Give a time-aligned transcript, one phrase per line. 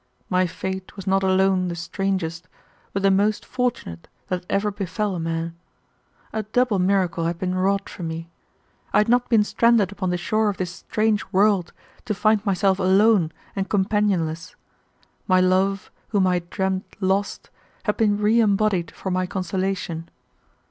[0.31, 2.47] My fate was not alone the strangest,
[2.91, 5.53] but the most fortunate that ever befell a man.
[6.33, 8.27] A double miracle had been wrought for me.
[8.93, 11.71] I had not been stranded upon the shore of this strange world
[12.05, 14.55] to find myself alone and companionless.
[15.27, 17.51] My love, whom I had dreamed lost,
[17.83, 20.09] had been reembodied for my consolation.